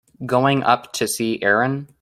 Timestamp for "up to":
0.63-1.07